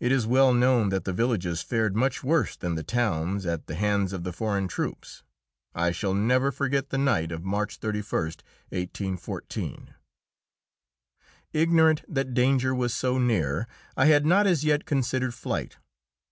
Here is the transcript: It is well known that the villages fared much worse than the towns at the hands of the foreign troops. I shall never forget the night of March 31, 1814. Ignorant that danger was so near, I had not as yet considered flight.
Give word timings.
It 0.00 0.10
is 0.10 0.26
well 0.26 0.52
known 0.52 0.88
that 0.88 1.04
the 1.04 1.12
villages 1.12 1.62
fared 1.62 1.94
much 1.94 2.24
worse 2.24 2.56
than 2.56 2.74
the 2.74 2.82
towns 2.82 3.46
at 3.46 3.68
the 3.68 3.76
hands 3.76 4.12
of 4.12 4.24
the 4.24 4.32
foreign 4.32 4.66
troops. 4.66 5.22
I 5.72 5.92
shall 5.92 6.14
never 6.14 6.50
forget 6.50 6.90
the 6.90 6.98
night 6.98 7.30
of 7.30 7.44
March 7.44 7.76
31, 7.76 8.22
1814. 8.70 9.94
Ignorant 11.52 12.02
that 12.08 12.34
danger 12.34 12.74
was 12.74 12.92
so 12.92 13.18
near, 13.18 13.68
I 13.96 14.06
had 14.06 14.26
not 14.26 14.48
as 14.48 14.64
yet 14.64 14.84
considered 14.84 15.32
flight. 15.32 15.76